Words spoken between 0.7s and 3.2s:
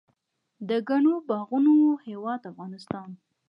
ګڼو باغونو هیواد افغانستان.